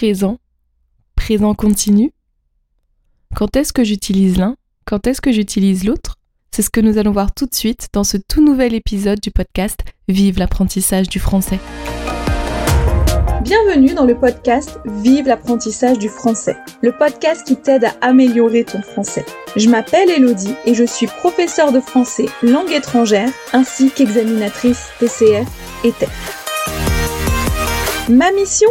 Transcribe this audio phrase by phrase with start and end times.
[0.00, 0.38] présent,
[1.14, 2.10] présent continu.
[3.36, 6.16] Quand est-ce que j'utilise l'un Quand est-ce que j'utilise l'autre?
[6.52, 9.30] C'est ce que nous allons voir tout de suite dans ce tout nouvel épisode du
[9.30, 11.58] podcast Vive l'apprentissage du français.
[13.42, 18.80] Bienvenue dans le podcast Vive l'apprentissage du français, le podcast qui t'aide à améliorer ton
[18.80, 19.26] français.
[19.54, 25.46] Je m'appelle Elodie et je suis professeure de français langue étrangère ainsi qu'examinatrice TCF
[25.84, 26.38] et TEF.
[28.08, 28.70] Ma mission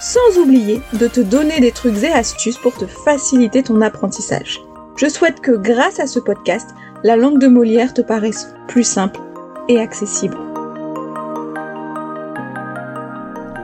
[0.00, 4.60] sans oublier de te donner des trucs et astuces pour te faciliter ton apprentissage.
[4.96, 6.70] Je souhaite que grâce à ce podcast,
[7.04, 9.20] la langue de Molière te paraisse plus simple
[9.68, 10.36] et accessible.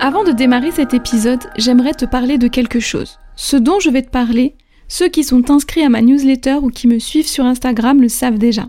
[0.00, 3.18] Avant de démarrer cet épisode, j'aimerais te parler de quelque chose.
[3.36, 4.54] Ce dont je vais te parler,
[4.86, 8.38] ceux qui sont inscrits à ma newsletter ou qui me suivent sur Instagram le savent
[8.38, 8.66] déjà.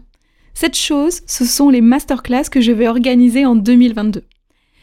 [0.54, 4.24] Cette chose, ce sont les masterclass que je vais organiser en 2022.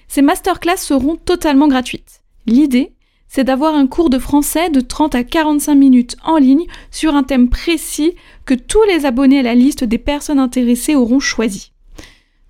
[0.08, 2.21] Ces masterclass seront totalement gratuites.
[2.46, 2.92] L'idée,
[3.28, 7.22] c'est d'avoir un cours de français de 30 à 45 minutes en ligne sur un
[7.22, 8.12] thème précis
[8.44, 11.72] que tous les abonnés à la liste des personnes intéressées auront choisi.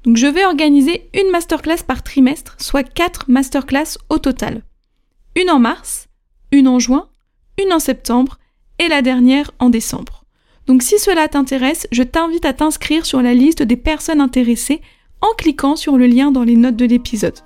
[0.02, 4.62] Donc je vais organiser une masterclass par trimestre, soit 4 masterclass au total.
[5.36, 6.08] Une en mars,
[6.50, 7.08] une en juin,
[7.62, 8.38] une en septembre
[8.80, 10.24] et la dernière en décembre.
[10.66, 14.80] Donc si cela t'intéresse, je t'invite à t'inscrire sur la liste des personnes intéressées
[15.20, 17.38] en cliquant sur le lien dans les notes de l'épisode.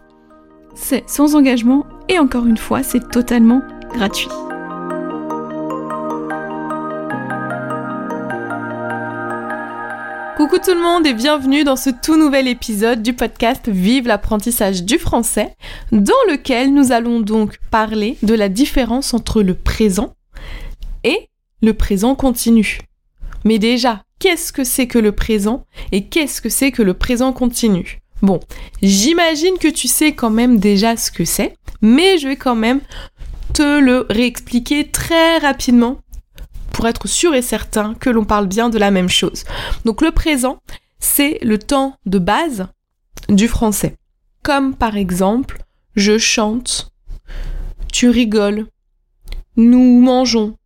[0.78, 3.62] C'est sans engagement et encore une fois, c'est totalement
[3.94, 4.28] gratuit.
[10.36, 14.84] Coucou tout le monde et bienvenue dans ce tout nouvel épisode du podcast Vive l'apprentissage
[14.84, 15.56] du français,
[15.92, 20.15] dans lequel nous allons donc parler de la différence entre le présent
[21.04, 21.31] et
[21.62, 22.81] le présent continu.
[23.47, 27.32] Mais déjà, qu'est-ce que c'est que le présent et qu'est-ce que c'est que le présent
[27.32, 28.03] continu?
[28.22, 28.41] Bon,
[28.82, 32.81] j'imagine que tu sais quand même déjà ce que c'est, mais je vais quand même
[33.53, 35.99] te le réexpliquer très rapidement
[36.72, 39.44] pour être sûr et certain que l'on parle bien de la même chose.
[39.84, 40.59] Donc le présent,
[40.99, 42.66] c'est le temps de base
[43.28, 43.97] du français.
[44.43, 46.93] Comme par exemple, je chante,
[47.93, 48.66] tu rigoles,
[49.56, 50.56] nous mangeons,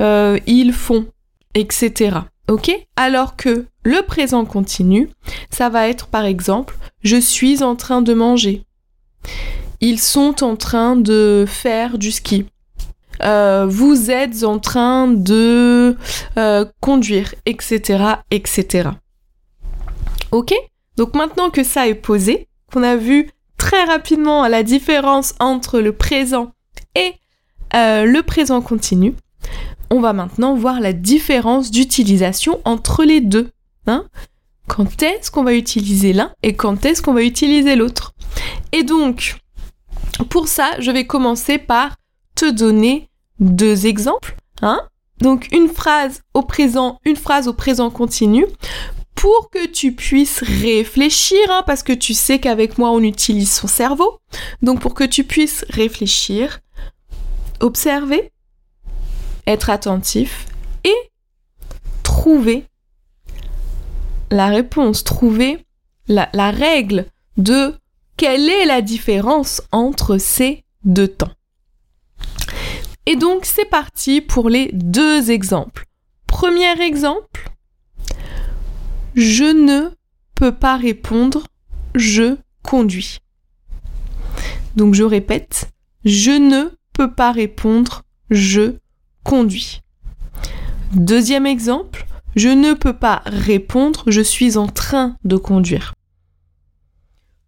[0.00, 1.06] euh, ils font,
[1.54, 2.18] etc.
[2.48, 2.70] Ok?
[2.96, 5.08] Alors que le présent continu,
[5.50, 8.64] ça va être par exemple je suis en train de manger.
[9.80, 12.46] Ils sont en train de faire du ski.
[13.22, 15.96] Euh, vous êtes en train de
[16.38, 18.90] euh, conduire, etc., etc.
[20.30, 20.54] Ok?
[20.96, 25.92] Donc maintenant que ça est posé, qu'on a vu très rapidement la différence entre le
[25.92, 26.52] présent
[26.94, 27.14] et
[27.74, 29.14] euh, le présent continu,
[29.90, 33.50] on va maintenant voir la différence d'utilisation entre les deux.
[33.86, 34.06] Hein
[34.66, 38.14] quand est-ce qu'on va utiliser l'un et quand est-ce qu'on va utiliser l'autre.
[38.70, 39.36] Et donc,
[40.28, 41.96] pour ça, je vais commencer par
[42.36, 43.08] te donner
[43.40, 44.36] deux exemples.
[44.62, 44.80] Hein
[45.20, 48.46] donc une phrase au présent, une phrase au présent continu
[49.14, 53.66] pour que tu puisses réfléchir, hein, parce que tu sais qu'avec moi on utilise son
[53.66, 54.18] cerveau.
[54.62, 56.60] Donc pour que tu puisses réfléchir,
[57.60, 58.32] observer,
[59.50, 60.46] être attentif
[60.84, 61.10] et
[62.02, 62.64] trouver
[64.30, 65.64] la réponse, trouver
[66.08, 67.06] la, règle
[67.36, 67.74] de
[68.16, 71.32] quelle est la différence entre ces deux temps.
[73.06, 75.84] Et donc c'est parti pour les deux exemples.
[76.26, 77.50] Premier exemple,
[79.14, 79.90] je ne
[80.34, 81.44] peux pas répondre,
[81.94, 83.18] je conduis.
[84.76, 85.70] Donc je répète,
[86.04, 88.74] je ne peux pas répondre, je
[89.24, 89.80] conduis.
[90.92, 92.06] Deuxième exemple,
[92.36, 95.94] je ne peux pas répondre, je suis en train de conduire.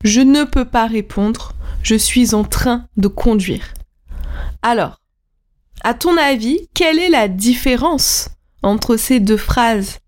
[0.05, 1.53] Je ne peux pas répondre,
[1.83, 3.75] je suis en train de conduire.
[4.63, 4.99] Alors,
[5.85, 8.29] à ton avis, quelle est la différence
[8.63, 9.99] entre ces deux phrases?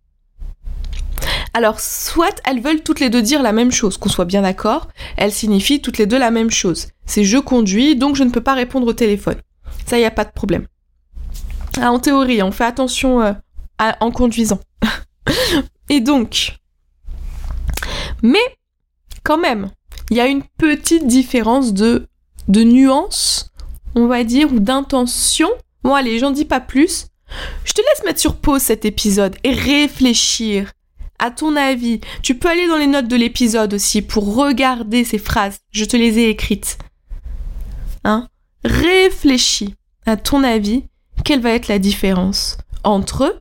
[1.52, 4.88] Alors, soit elles veulent toutes les deux dire la même chose, qu'on soit bien d'accord,
[5.16, 6.88] elles signifient toutes les deux la même chose.
[7.06, 9.38] C'est je conduis, donc je ne peux pas répondre au téléphone.
[9.86, 10.66] Ça, il n'y a pas de problème.
[11.80, 13.32] Ah, en théorie, on fait attention euh,
[13.78, 14.60] en conduisant.
[15.88, 16.56] Et donc,
[18.22, 18.56] mais
[19.22, 19.70] quand même,
[20.10, 22.08] il y a une petite différence de,
[22.48, 23.50] de nuance,
[23.94, 25.50] on va dire, ou d'intention.
[25.82, 27.06] Bon allez, j'en dis pas plus.
[27.64, 30.72] Je te laisse mettre sur pause cet épisode et réfléchir.
[31.18, 35.18] À ton avis, tu peux aller dans les notes de l'épisode aussi pour regarder ces
[35.18, 35.58] phrases.
[35.70, 36.78] Je te les ai écrites.
[38.04, 38.28] Hein?
[38.64, 39.74] Réfléchis.
[40.06, 40.84] À ton avis,
[41.24, 43.40] quelle va être la différence entre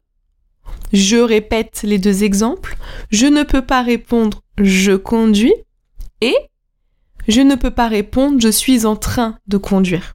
[0.92, 2.78] je répète les deux exemples,
[3.10, 5.56] je ne peux pas répondre je conduis
[6.22, 6.36] et
[7.28, 10.14] je ne peux pas répondre je suis en train de conduire.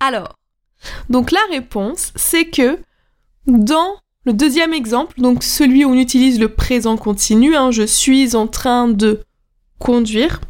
[0.00, 0.36] Alors,
[1.10, 2.78] donc la réponse, c'est que
[3.46, 8.36] dans le deuxième exemple, donc celui où on utilise le présent continu, hein, je suis
[8.36, 9.22] en train de
[9.78, 10.40] conduire,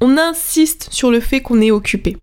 [0.00, 2.16] on insiste sur le fait qu'on est occupé.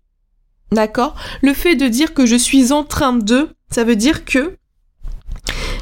[0.72, 1.14] D'accord?
[1.42, 4.56] Le fait de dire que je suis en train de, ça veut dire que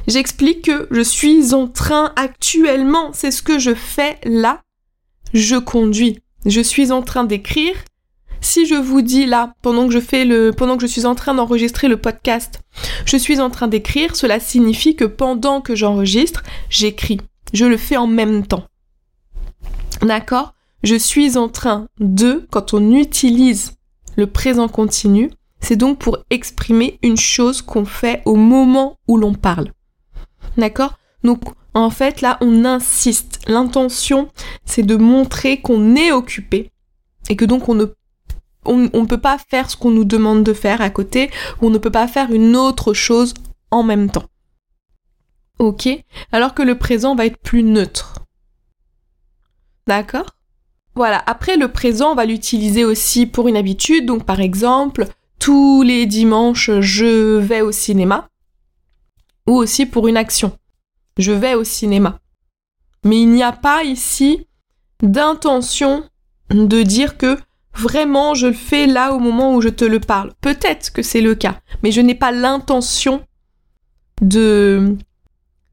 [0.06, 4.60] j'explique que je suis en train actuellement, c'est ce que je fais là,
[5.32, 6.20] je conduis.
[6.44, 7.76] Je suis en train d'écrire,
[8.40, 11.14] si je vous dis là, pendant que je fais le, pendant que je suis en
[11.14, 12.60] train d'enregistrer le podcast,
[13.06, 17.20] je suis en train d'écrire, cela signifie que pendant que j'enregistre, j'écris.
[17.52, 18.64] Je le fais en même temps.
[20.00, 20.54] D'accord?
[20.82, 23.74] Je suis en train de, quand on utilise
[24.16, 25.30] le présent continu,
[25.60, 29.72] c'est donc pour exprimer une chose qu'on fait au moment où l'on parle.
[30.56, 30.98] D'accord?
[31.22, 31.42] Donc,
[31.74, 33.40] en fait, là, on insiste.
[33.46, 34.28] L'intention,
[34.64, 36.70] c'est de montrer qu'on est occupé
[37.28, 40.90] et que donc on ne peut pas faire ce qu'on nous demande de faire à
[40.90, 41.30] côté,
[41.60, 43.34] ou on ne peut pas faire une autre chose
[43.70, 44.26] en même temps.
[45.58, 45.88] Ok?
[46.32, 48.16] Alors que le présent va être plus neutre.
[49.86, 50.26] D'accord?
[50.94, 55.06] Voilà, après le présent, on va l'utiliser aussi pour une habitude, donc par exemple,
[55.38, 58.28] tous les dimanches, je vais au cinéma,
[59.46, 60.56] ou aussi pour une action.
[61.18, 62.20] Je vais au cinéma.
[63.04, 64.46] Mais il n'y a pas ici
[65.02, 66.04] d'intention
[66.50, 67.36] de dire que
[67.74, 70.32] Vraiment, je le fais là au moment où je te le parle.
[70.40, 73.24] Peut-être que c'est le cas, mais je n'ai pas l'intention
[74.20, 74.96] de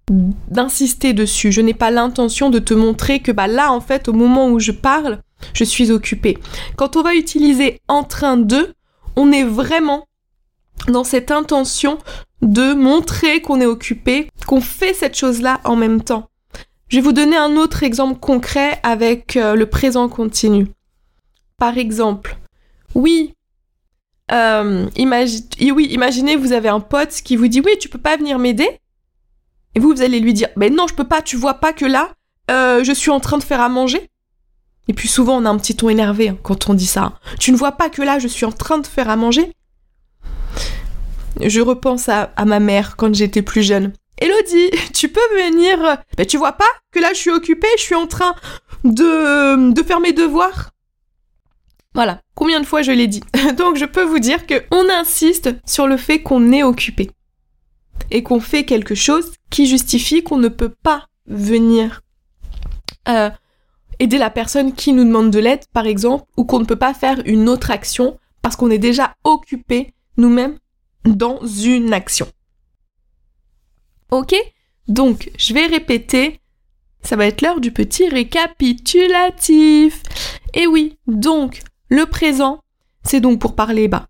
[0.09, 1.51] d'insister dessus.
[1.51, 4.59] Je n'ai pas l'intention de te montrer que bah là en fait au moment où
[4.59, 5.21] je parle,
[5.53, 6.37] je suis occupée.
[6.75, 8.73] Quand on va utiliser en train de,
[9.15, 10.05] on est vraiment
[10.87, 11.97] dans cette intention
[12.41, 16.29] de montrer qu'on est occupé, qu'on fait cette chose-là en même temps.
[16.87, 20.67] Je vais vous donner un autre exemple concret avec euh, le présent continu.
[21.57, 22.37] Par exemple,
[22.95, 23.33] oui,
[24.31, 28.39] euh, oui, imaginez, vous avez un pote qui vous dit oui, tu peux pas venir
[28.39, 28.67] m'aider.
[29.75, 31.85] Et vous, vous allez lui dire, mais non, je peux pas, tu vois pas que
[31.85, 32.11] là,
[32.49, 34.09] euh, je suis en train de faire à manger.
[34.87, 37.13] Et puis souvent, on a un petit ton énervé hein, quand on dit ça.
[37.39, 39.51] Tu ne vois pas que là, je suis en train de faire à manger.
[41.39, 43.93] Je repense à, ma mère quand j'étais plus jeune.
[44.19, 45.97] Elodie, tu peux venir.
[46.17, 48.33] Ben, tu vois pas que là, je suis occupée, je suis en train
[48.83, 50.71] de, de faire mes devoirs.
[51.93, 53.21] Voilà, combien de fois je l'ai dit.
[53.57, 57.11] Donc je peux vous dire que on insiste sur le fait qu'on est occupé
[58.11, 62.01] et qu'on fait quelque chose qui justifie qu'on ne peut pas venir
[63.07, 63.29] euh,
[63.99, 66.93] aider la personne qui nous demande de l'aide, par exemple, ou qu'on ne peut pas
[66.93, 70.57] faire une autre action parce qu'on est déjà occupé nous-mêmes
[71.05, 72.27] dans une action.
[74.11, 74.35] Ok?
[74.87, 76.39] Donc, je vais répéter.
[77.01, 80.03] Ça va être l'heure du petit récapitulatif.
[80.53, 82.61] Et oui, donc, le présent,
[83.03, 84.07] c'est donc pour parler bah,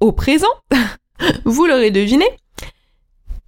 [0.00, 0.48] au présent,
[1.44, 2.26] vous l'aurez deviné,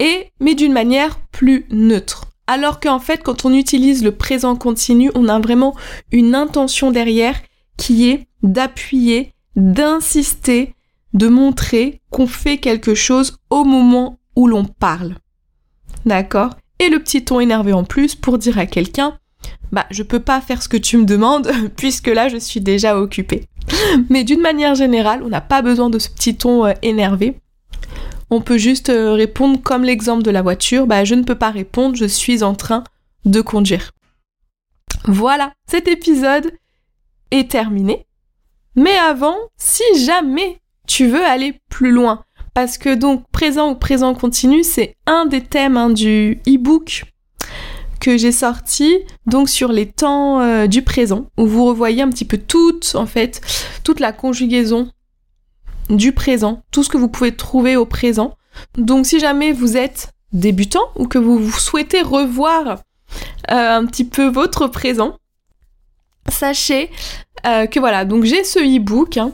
[0.00, 2.24] et mais d'une manière plus neutre.
[2.48, 5.76] Alors qu'en fait, quand on utilise le présent continu, on a vraiment
[6.10, 7.40] une intention derrière
[7.76, 10.74] qui est d'appuyer, d'insister,
[11.14, 15.14] de montrer qu'on fait quelque chose au moment où l'on parle.
[16.06, 16.50] D'accord?
[16.80, 19.16] Et le petit ton énervé en plus pour dire à quelqu'un
[19.72, 22.98] bah je peux pas faire ce que tu me demandes puisque là je suis déjà
[22.98, 23.44] occupée.
[24.08, 27.36] Mais d'une manière générale, on n'a pas besoin de ce petit ton euh, énervé.
[28.30, 31.50] On peut juste euh, répondre comme l'exemple de la voiture, bah je ne peux pas
[31.50, 32.84] répondre, je suis en train
[33.24, 33.90] de conduire.
[35.04, 36.52] Voilà, cet épisode
[37.30, 38.06] est terminé.
[38.76, 44.14] Mais avant, si jamais tu veux aller plus loin, parce que donc présent ou présent
[44.14, 47.04] continu, c'est un des thèmes hein, du e-book
[48.00, 52.24] que j'ai sorti donc sur les temps euh, du présent où vous revoyez un petit
[52.24, 53.42] peu toute en fait
[53.84, 54.90] toute la conjugaison
[55.90, 58.36] du présent, tout ce que vous pouvez trouver au présent.
[58.76, 62.82] Donc si jamais vous êtes débutant ou que vous, souhaitez revoir
[63.50, 65.16] euh, un petit peu votre présent,
[66.28, 66.90] sachez
[67.46, 69.32] euh, que voilà, donc j'ai ce e-book hein,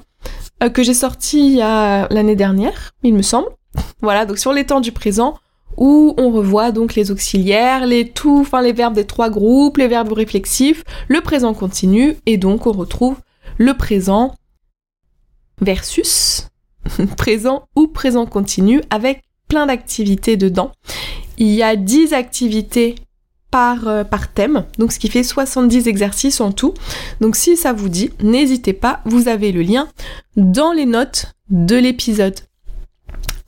[0.72, 3.48] que j'ai sorti l'année dernière, il me semble.
[4.00, 5.36] Voilà, donc sur les temps du présent,
[5.76, 9.88] où on revoit donc les auxiliaires, les tout, enfin les verbes des trois groupes, les
[9.88, 13.16] verbes réflexifs, le présent continu, et donc on retrouve
[13.58, 14.34] le présent
[15.60, 16.48] versus
[17.16, 20.72] présent ou présent continu avec plein d'activités dedans.
[21.38, 22.96] Il y a 10 activités
[23.50, 26.74] par, euh, par thème, donc ce qui fait 70 exercices en tout.
[27.20, 29.88] Donc si ça vous dit, n'hésitez pas, vous avez le lien
[30.36, 32.38] dans les notes de l'épisode.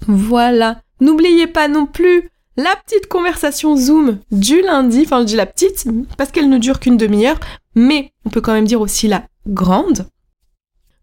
[0.07, 0.81] Voilà.
[1.01, 5.87] N'oubliez pas non plus la petite conversation Zoom du lundi, enfin je dis la petite
[6.17, 7.39] parce qu'elle ne dure qu'une demi-heure,
[7.75, 10.09] mais on peut quand même dire aussi la grande.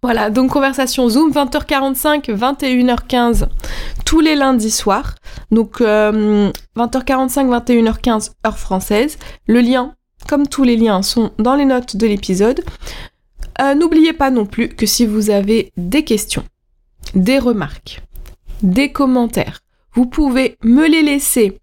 [0.06, 3.48] Voilà, donc conversation Zoom, 20h45, 21h15,
[4.06, 5.16] tous les lundis soirs.
[5.50, 9.18] Donc 20h45, 21h15, heure française.
[9.48, 9.96] Le lien,
[10.30, 12.64] comme tous les liens, sont dans les notes de l'épisode.
[13.60, 16.44] Euh, n'oubliez pas non plus que si vous avez des questions,
[17.16, 18.04] des remarques,
[18.62, 19.62] des commentaires,
[19.94, 21.58] vous pouvez me les laisser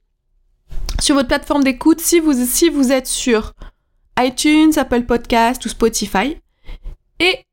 [0.99, 3.53] sur votre plateforme d'écoute si vous, si vous êtes sur
[4.19, 6.39] iTunes, Apple Podcast ou Spotify.
[7.21, 7.45] Et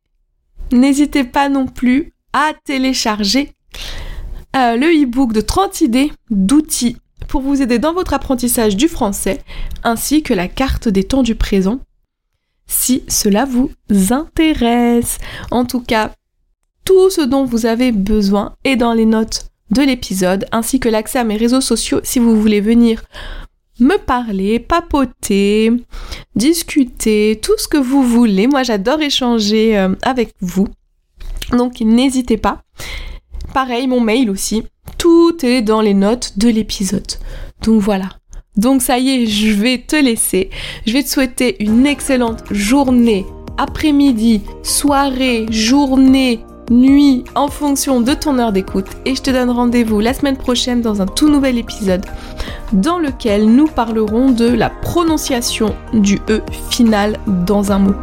[0.71, 3.53] n'hésitez pas non plus à télécharger
[4.55, 6.97] euh, le e-book de 30 idées d'outils
[7.27, 9.41] pour vous aider dans votre apprentissage du français,
[9.83, 11.79] ainsi que la carte des temps du présent,
[12.65, 13.71] si cela vous
[14.09, 15.19] intéresse.
[15.51, 16.11] En tout cas,
[16.85, 21.19] tout ce dont vous avez besoin est dans les notes de l'épisode, ainsi que l'accès
[21.19, 23.03] à mes réseaux sociaux si vous voulez venir
[23.79, 25.71] me parler, papoter,
[26.35, 28.47] discuter, tout ce que vous voulez.
[28.47, 30.67] Moi j'adore échanger euh, avec vous.
[31.51, 32.63] Donc n'hésitez pas.
[33.53, 34.63] Pareil, mon mail aussi.
[34.97, 37.07] Tout est dans les notes de l'épisode.
[37.63, 38.09] Donc voilà.
[38.57, 40.49] Donc ça y est, je vais te laisser.
[40.85, 43.25] Je vais te souhaiter une excellente journée,
[43.57, 49.99] après-midi, soirée, journée, nuit en fonction de ton heure d'écoute et je te donne rendez-vous
[49.99, 52.05] la semaine prochaine dans un tout nouvel épisode
[52.73, 57.95] dans lequel nous parlerons de la prononciation du E final dans un mot.